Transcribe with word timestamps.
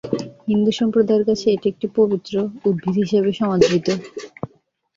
হিন্দু 0.47 0.71
সম্প্রদায়ের 0.79 1.27
কাছে 1.29 1.45
এটি 1.51 1.67
একটি 1.69 1.87
পবিত্র 1.97 2.33
উদ্ভিদ 2.67 2.95
হিসাবে 3.03 3.31
সমাদৃত। 3.39 3.87